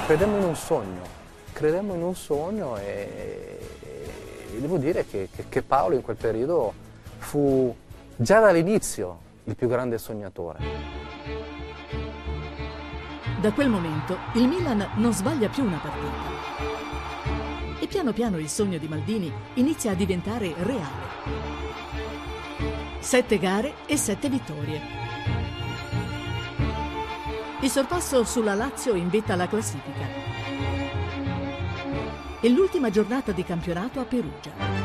[0.07, 1.01] Credemmo in un sogno,
[1.51, 3.59] credemmo in un sogno e,
[4.51, 6.73] e devo dire che, che, che Paolo in quel periodo
[7.19, 7.75] fu
[8.15, 10.60] già dall'inizio il più grande sognatore.
[13.41, 16.52] Da quel momento il Milan non sbaglia più una partita.
[17.80, 21.12] E piano piano il sogno di Maldini inizia a diventare reale.
[22.99, 24.80] Sette gare e sette vittorie.
[27.60, 30.06] Il sorpasso sulla Lazio in vetta alla classifica.
[32.39, 34.83] E l'ultima giornata di campionato a Perugia.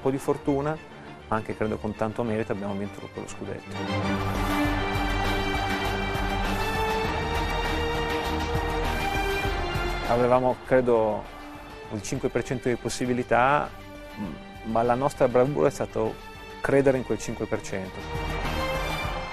[0.00, 0.76] Un po' di fortuna,
[1.28, 3.76] ma anche credo con tanto merito abbiamo vinto quello scudetto.
[10.08, 11.22] Avevamo, credo,
[11.92, 13.70] il 5% di possibilità,
[14.64, 16.14] ma la nostra bravura è stato
[16.62, 17.84] credere in quel 5%.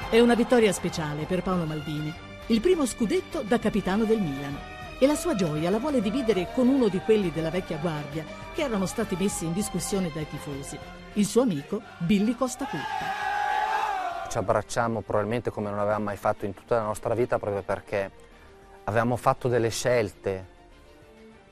[0.10, 2.14] È una vittoria speciale per Paolo Maldini,
[2.48, 6.68] il primo scudetto da capitano del Milan e la sua gioia la vuole dividere con
[6.68, 10.78] uno di quelli della vecchia guardia che erano stati messi in discussione dai tifosi,
[11.14, 13.26] il suo amico Billy Costa Curta.
[14.28, 18.12] Ci abbracciamo probabilmente come non avevamo mai fatto in tutta la nostra vita proprio perché
[18.86, 20.56] avevamo fatto delle scelte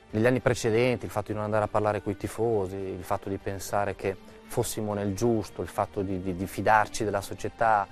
[0.10, 3.30] negli anni precedenti, il fatto di non andare a parlare con i tifosi, il fatto
[3.30, 7.88] di pensare che fossimo nel giusto, il fatto di, di, di fidarci della società.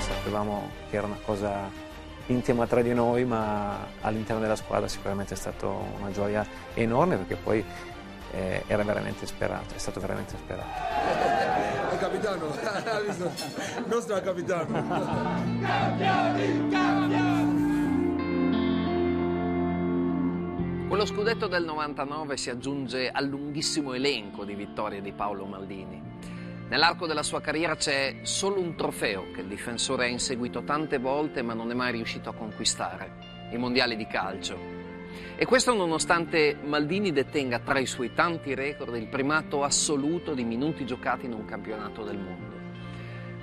[0.00, 1.85] Sapevamo che era una cosa
[2.26, 7.36] intima tra di noi, ma all'interno della squadra sicuramente è stata una gioia enorme perché
[7.36, 7.64] poi
[8.32, 10.68] eh, era veramente sperato, è stato veramente sperato.
[11.92, 12.46] Il capitano,
[13.78, 14.88] il nostro capitano.
[15.62, 17.66] Campioni, campioni!
[20.88, 26.05] Quello scudetto del 99 si aggiunge al lunghissimo elenco di vittorie di Paolo Maldini.
[26.68, 31.40] Nell'arco della sua carriera c'è solo un trofeo che il difensore ha inseguito tante volte
[31.40, 34.58] ma non è mai riuscito a conquistare, i mondiali di calcio.
[35.36, 40.84] E questo nonostante Maldini detenga tra i suoi tanti record il primato assoluto di minuti
[40.84, 42.56] giocati in un campionato del mondo.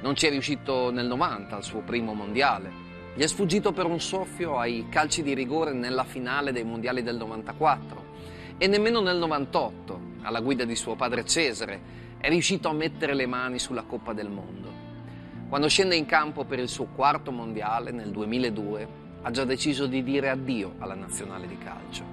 [0.02, 2.72] Non ci è riuscito nel 90 al suo primo mondiale,
[3.16, 7.16] gli è sfuggito per un soffio ai calci di rigore nella finale dei mondiali del
[7.16, 8.12] 94
[8.58, 13.26] e nemmeno nel 98, alla guida di suo padre Cesare, è riuscito a mettere le
[13.26, 14.72] mani sulla Coppa del Mondo.
[15.50, 18.88] Quando scende in campo per il suo quarto mondiale nel 2002,
[19.24, 22.04] ha già deciso di dire addio alla nazionale di calcio.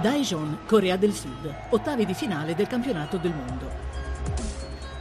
[0.00, 3.70] Daejeon, Corea del Sud, ottavi di finale del campionato del mondo.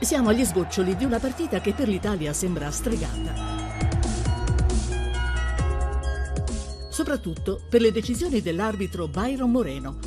[0.01, 3.68] Siamo agli sgoccioli di una partita che per l'Italia sembra stregata.
[6.99, 9.99] Soprattutto per le decisioni dell'arbitro Byron Moreno.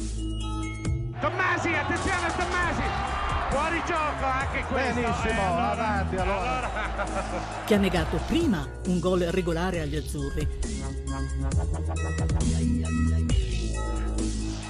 [1.20, 2.82] Tommasi, attenzione a Tommasi!
[3.48, 5.00] Fuori gioco anche questo.
[5.00, 6.68] Benissimo, eh, allora, avanti allora.
[6.68, 7.64] allora.
[7.64, 10.46] Che ha negato prima un gol regolare agli azzurri.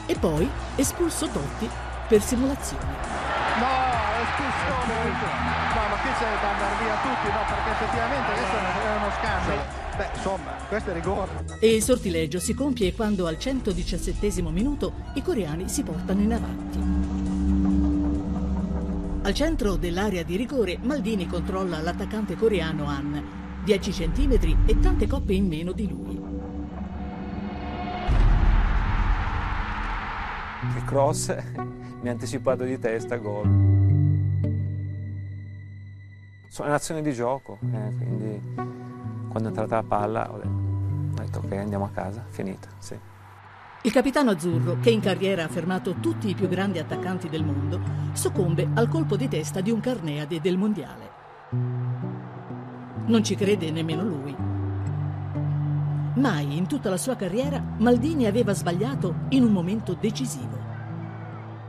[0.06, 1.68] E poi espulso Totti
[2.06, 3.11] per simulazione.
[4.33, 5.53] No, espulsione!
[5.74, 9.80] No, ma qui c'è da andare via tutti, no, perché effettivamente questo è uno scandalo.
[9.97, 11.30] Beh, insomma, questo è rigore.
[11.61, 16.78] E il sortileggio si compie quando al 117 minuto i coreani si portano in avanti.
[19.24, 23.22] Al centro dell'area di rigore Maldini controlla l'attaccante coreano Han,
[23.64, 26.20] 10 centimetri e tante coppe in meno di lui.
[30.74, 31.35] Il cross
[32.01, 33.71] mi ha anticipato di testa, gol.
[36.53, 38.38] Sono un'azione di gioco, eh, quindi
[39.30, 40.38] quando è entrata la palla ho
[41.14, 42.94] detto ok andiamo a casa, finita, sì.
[43.84, 47.80] Il capitano azzurro, che in carriera ha fermato tutti i più grandi attaccanti del mondo,
[48.12, 51.11] soccombe al colpo di testa di un carneade del mondiale.
[53.07, 54.36] Non ci crede nemmeno lui.
[56.16, 60.61] Mai in tutta la sua carriera Maldini aveva sbagliato in un momento decisivo.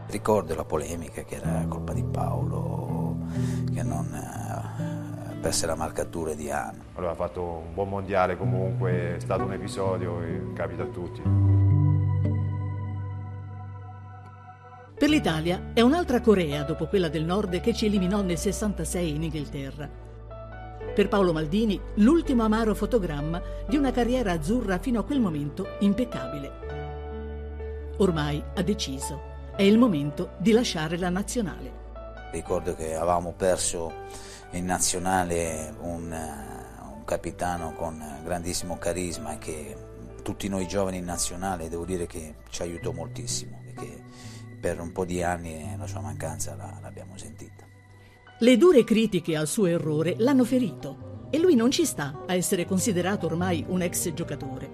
[0.07, 2.82] Ricordo la polemica che era colpa di Paolo,
[3.73, 6.83] che non eh, perse la marcatura di Anno.
[6.95, 11.21] Aveva fatto un buon mondiale comunque, è stato un episodio e capita a tutti.
[14.97, 19.23] Per l'Italia è un'altra Corea dopo quella del Nord che ci eliminò nel 66 in
[19.23, 19.89] Inghilterra.
[20.95, 26.51] Per Paolo Maldini l'ultimo amaro fotogramma di una carriera azzurra fino a quel momento impeccabile.
[27.97, 29.21] Ormai ha deciso,
[29.57, 31.82] è il momento di lasciare la nazionale.
[32.33, 33.93] Ricordo che avevamo perso
[34.53, 39.77] in nazionale un, un capitano con grandissimo carisma e che
[40.23, 44.03] tutti noi giovani in nazionale devo dire che ci aiutò moltissimo perché
[44.59, 47.65] per un po' di anni la sua mancanza la, l'abbiamo sentita.
[48.39, 52.65] Le dure critiche al suo errore l'hanno ferito e lui non ci sta a essere
[52.65, 54.67] considerato ormai un ex giocatore.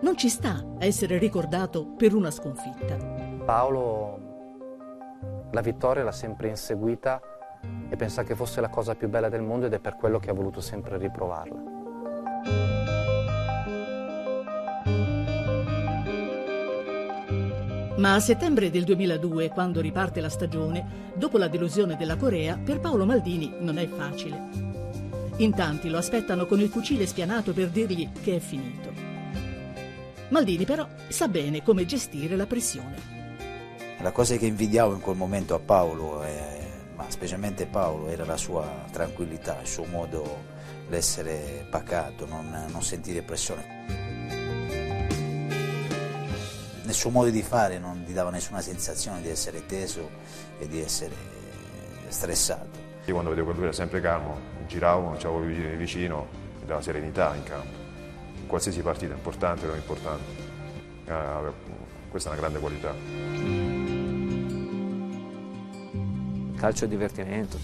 [0.00, 2.96] Non ci sta a essere ricordato per una sconfitta.
[3.44, 4.27] Paolo
[5.50, 7.20] la vittoria l'ha sempre inseguita
[7.88, 10.30] e pensa che fosse la cosa più bella del mondo ed è per quello che
[10.30, 11.76] ha voluto sempre riprovarla.
[17.96, 22.78] Ma a settembre del 2002, quando riparte la stagione, dopo la delusione della Corea, per
[22.78, 24.66] Paolo Maldini non è facile.
[25.38, 28.92] In tanti lo aspettano con il fucile spianato per dirgli che è finito.
[30.28, 33.17] Maldini però sa bene come gestire la pressione.
[34.00, 36.58] La cosa che invidiavo in quel momento a Paolo, eh,
[36.94, 40.56] ma specialmente Paolo, era la sua tranquillità, il suo modo
[40.88, 44.06] di essere pacato, non, non sentire pressione
[46.88, 50.08] nel suo modo di fare non gli dava nessuna sensazione di essere teso
[50.58, 51.14] e di essere
[52.08, 52.86] stressato.
[53.04, 56.26] Io quando vedevo che lui era sempre calmo, giravo, c'avevo lui vicino,
[56.60, 57.76] mi dava serenità in campo.
[58.40, 60.24] In qualsiasi partita, importante o non importante.
[61.04, 61.52] Eh,
[62.08, 63.27] questa è una grande qualità.
[66.58, 67.58] Calcio è divertimento.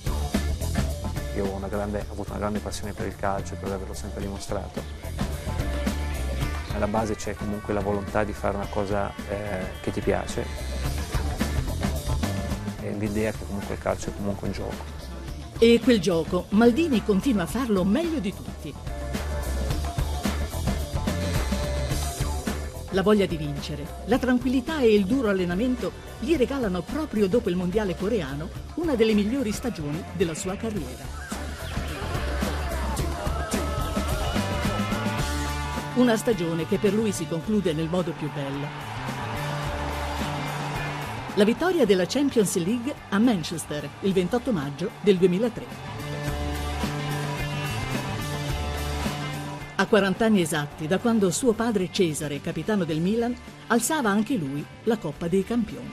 [1.37, 5.15] Io ho, grande, ho avuto una grande passione per il calcio, per averlo sempre dimostrato
[6.75, 10.45] alla base c'è comunque la volontà di fare una cosa eh, che ti piace
[12.81, 14.93] e l'idea che comunque il calcio è comunque un gioco.
[15.59, 18.75] E quel gioco Maldini continua a farlo meglio di tutti.
[22.95, 25.91] La voglia di vincere, la tranquillità e il duro allenamento
[26.21, 31.03] gli regalano proprio dopo il mondiale coreano una delle migliori stagioni della sua carriera.
[35.97, 38.67] Una stagione che per lui si conclude nel modo più bello.
[41.35, 45.94] La vittoria della Champions League a Manchester il 28 maggio del 2003.
[49.77, 53.35] A 40 anni esatti da quando suo padre Cesare, capitano del Milan,
[53.67, 55.91] alzava anche lui la Coppa dei Campioni.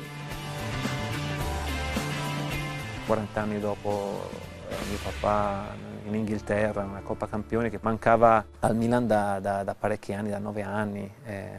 [3.08, 4.30] 40 anni dopo
[4.70, 5.76] eh, mio papà
[6.06, 10.38] in Inghilterra, una Coppa Campioni che mancava al Milan da, da, da parecchi anni, da
[10.38, 11.12] nove anni.
[11.24, 11.52] è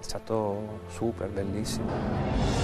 [0.00, 2.54] stato super, bellissimo.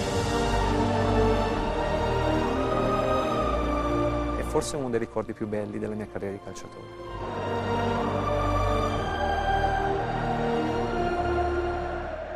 [4.49, 7.62] Forse uno dei ricordi più belli della mia carriera di calciatore.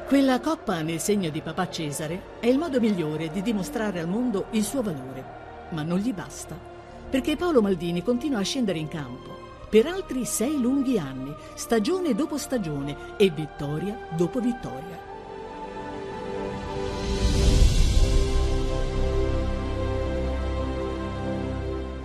[0.07, 4.47] Quella coppa nel segno di papà Cesare è il modo migliore di dimostrare al mondo
[4.51, 5.25] il suo valore,
[5.71, 6.75] ma non gli basta
[7.09, 12.39] perché Paolo Maldini continua a scendere in campo per altri sei lunghi anni, stagione dopo
[12.39, 15.15] stagione e vittoria dopo vittoria.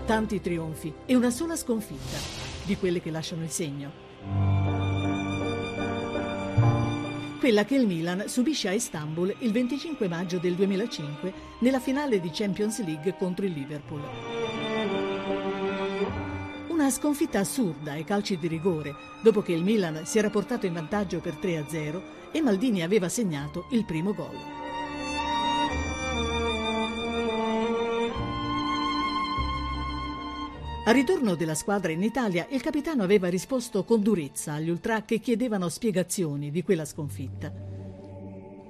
[0.05, 2.17] Tanti trionfi e una sola sconfitta,
[2.63, 4.80] di quelle che lasciano il segno.
[7.41, 12.29] Quella che il Milan subisce a Istanbul il 25 maggio del 2005 nella finale di
[12.31, 13.99] Champions League contro il Liverpool.
[16.67, 20.73] Una sconfitta assurda ai calci di rigore, dopo che il Milan si era portato in
[20.73, 24.60] vantaggio per 3-0 e Maldini aveva segnato il primo gol.
[30.83, 35.19] Al ritorno della squadra in Italia, il capitano aveva risposto con durezza agli ultra che
[35.19, 37.53] chiedevano spiegazioni di quella sconfitta.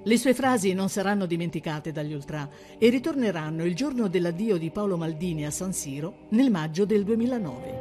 [0.03, 4.97] Le sue frasi non saranno dimenticate dagli ultra e ritorneranno il giorno dell'addio di Paolo
[4.97, 7.79] Maldini a San Siro nel maggio del 2009.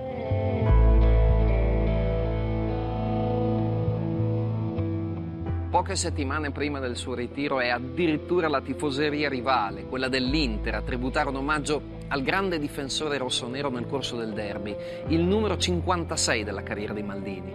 [5.70, 11.30] Poche settimane prima del suo ritiro è addirittura la tifoseria rivale, quella dell'Inter, a tributare
[11.30, 14.74] un omaggio al grande difensore rossonero nel corso del derby,
[15.08, 17.54] il numero 56 della carriera di Maldini.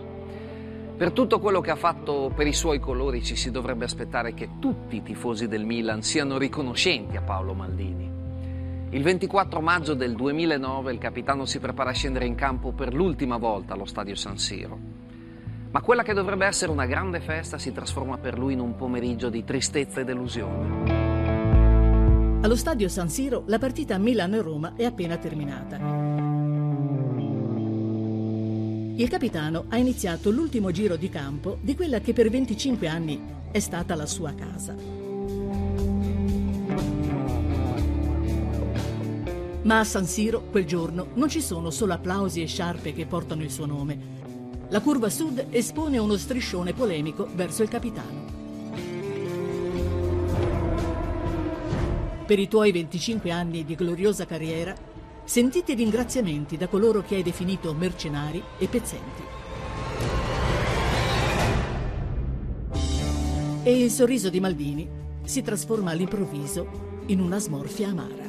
[0.96, 4.52] Per tutto quello che ha fatto per i suoi colori ci si dovrebbe aspettare che
[4.60, 8.10] tutti i tifosi del Milan siano riconoscenti a Paolo Maldini.
[8.92, 13.36] Il 24 maggio del 2009 il capitano si prepara a scendere in campo per l'ultima
[13.36, 14.80] volta allo stadio San Siro.
[15.70, 19.28] Ma quella che dovrebbe essere una grande festa si trasforma per lui in un pomeriggio
[19.28, 21.05] di tristezza e delusione.
[22.46, 25.78] Allo stadio San Siro la partita Milan-Roma è appena terminata.
[28.98, 33.20] Il capitano ha iniziato l'ultimo giro di campo di quella che per 25 anni
[33.50, 34.76] è stata la sua casa.
[39.64, 43.42] Ma a San Siro quel giorno non ci sono solo applausi e sciarpe che portano
[43.42, 43.98] il suo nome.
[44.70, 48.25] La curva sud espone uno striscione polemico verso il capitano.
[52.26, 54.76] Per i tuoi 25 anni di gloriosa carriera
[55.26, 59.24] Sentite ringraziamenti da coloro che hai definito mercenari e pezzenti.
[63.64, 64.88] E il sorriso di Maldini
[65.24, 68.24] si trasforma all'improvviso in una smorfia amara.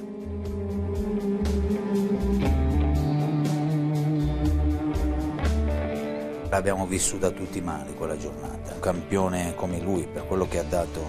[6.49, 8.73] L'abbiamo vissuta tutti male quella giornata.
[8.73, 11.05] Un campione come lui, per quello che ha dato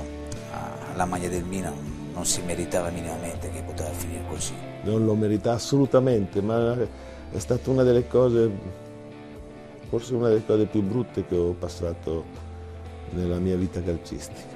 [0.92, 4.54] alla maglia del Milan, non si meritava minimamente che poteva finire così.
[4.82, 8.50] Non lo merita assolutamente, ma è stata una delle cose,
[9.88, 12.26] forse una delle cose più brutte che ho passato
[13.12, 14.56] nella mia vita calcistica.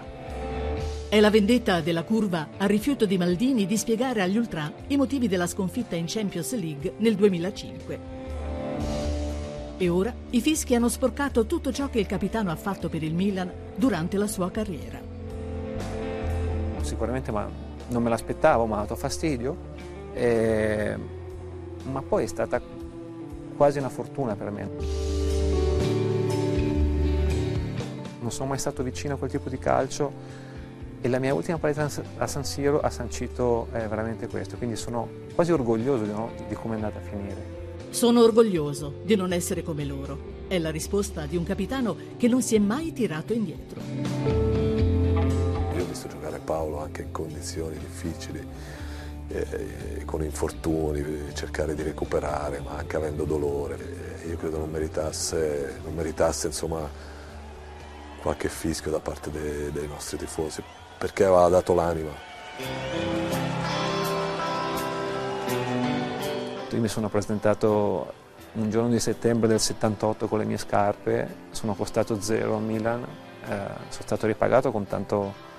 [1.07, 5.27] È la vendetta della curva al rifiuto di Maldini di spiegare agli ultra i motivi
[5.27, 7.99] della sconfitta in Champions League nel 2005.
[9.77, 13.13] E ora i fischi hanno sporcato tutto ciò che il capitano ha fatto per il
[13.13, 15.00] Milan durante la sua carriera
[16.83, 17.47] sicuramente ma
[17.89, 19.57] non me l'aspettavo, mi ha dato fastidio,
[20.13, 20.95] e...
[21.91, 22.61] ma poi è stata
[23.55, 24.69] quasi una fortuna per me.
[28.19, 30.11] Non sono mai stato vicino a quel tipo di calcio
[31.01, 35.09] e la mia ultima partita a San Siro ha sancito eh, veramente questo, quindi sono
[35.33, 37.59] quasi orgoglioso no, di come è andata a finire.
[37.89, 40.39] Sono orgoglioso di non essere come loro.
[40.47, 44.50] È la risposta di un capitano che non si è mai tirato indietro
[46.51, 48.45] Paolo anche in condizioni difficili,
[49.29, 53.77] eh, con infortuni, cercare di recuperare, ma anche avendo dolore.
[54.21, 56.89] Eh, io credo non meritasse, non meritasse insomma,
[58.21, 60.61] qualche fischio da parte de, dei nostri tifosi,
[60.97, 62.11] perché aveva dato l'anima.
[66.69, 68.13] Io mi sono presentato
[68.55, 73.03] un giorno di settembre del 78 con le mie scarpe, sono costato zero a Milan,
[73.03, 73.55] eh,
[73.87, 75.50] sono stato ripagato con tanto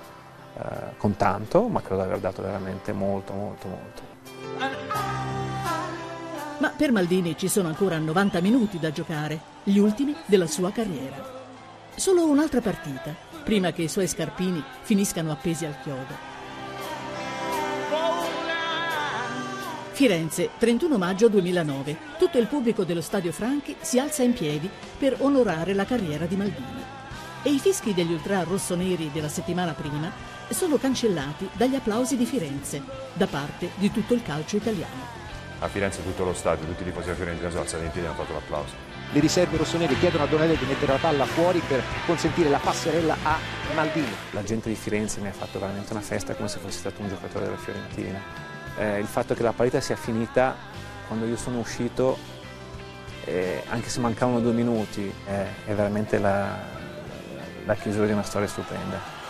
[0.55, 4.01] eh, con tanto, ma credo di aver dato veramente molto, molto, molto.
[6.57, 11.41] Ma per Maldini ci sono ancora 90 minuti da giocare, gli ultimi della sua carriera.
[11.95, 16.31] Solo un'altra partita, prima che i suoi scarpini finiscano appesi al chiodo.
[19.93, 21.97] Firenze, 31 maggio 2009.
[22.17, 26.35] Tutto il pubblico dello Stadio Franchi si alza in piedi per onorare la carriera di
[26.35, 26.83] Maldini.
[27.43, 30.11] E i fischi degli ultra rossoneri della settimana prima
[30.53, 32.81] sono cancellati dagli applausi di Firenze
[33.13, 35.21] da parte di tutto il calcio italiano.
[35.59, 38.09] A Firenze tutto lo stadio, tutti i tifosi della Fiorentina sono alzati in piedi e
[38.09, 38.73] hanno fatto l'applauso.
[39.11, 43.15] Le riserve rossonere chiedono a Donelli di mettere la palla fuori per consentire la passerella
[43.23, 43.37] a
[43.75, 44.13] Maldini.
[44.31, 47.09] La gente di Firenze mi ha fatto veramente una festa come se fosse stato un
[47.09, 48.19] giocatore della Fiorentina.
[48.77, 50.55] Eh, il fatto che la partita sia finita
[51.07, 52.17] quando io sono uscito,
[53.25, 56.57] eh, anche se mancavano due minuti, eh, è veramente la,
[57.65, 59.22] la chiusura di una storia stupenda.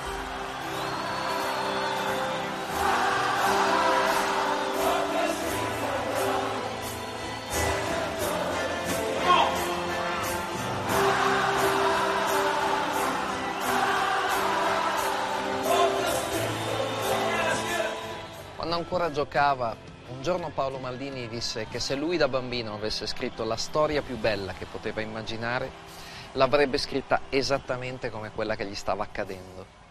[18.74, 19.76] Ancora giocava,
[20.10, 24.18] un giorno Paolo Maldini disse che se lui da bambino avesse scritto la storia più
[24.18, 25.70] bella che poteva immaginare,
[26.34, 29.82] l'avrebbe scritta esattamente come quella che gli stava accadendo.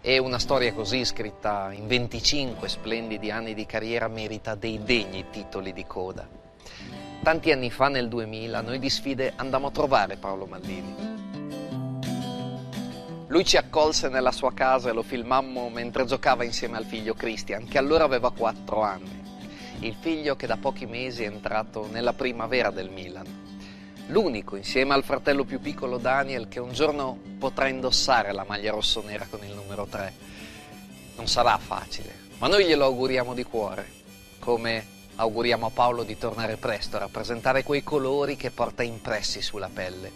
[0.00, 5.72] E una storia così scritta in 25 splendidi anni di carriera merita dei degni titoli
[5.72, 6.28] di coda.
[7.22, 11.15] Tanti anni fa, nel 2000, noi di sfide andammo a trovare Paolo Maldini
[13.28, 17.66] Lui ci accolse nella sua casa e lo filmammo mentre giocava insieme al figlio Christian,
[17.66, 19.20] che allora aveva 4 anni.
[19.80, 23.26] Il figlio che da pochi mesi è entrato nella primavera del Milan.
[24.06, 29.26] L'unico, insieme al fratello più piccolo Daniel, che un giorno potrà indossare la maglia rossonera
[29.28, 30.14] con il numero 3.
[31.16, 33.90] Non sarà facile, ma noi glielo auguriamo di cuore,
[34.38, 39.70] come auguriamo a Paolo di tornare presto a rappresentare quei colori che porta impressi sulla
[39.72, 40.12] pelle,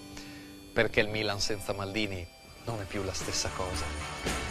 [0.73, 2.39] perché il Milan senza Maldini
[2.71, 4.50] non è più la stessa cosa.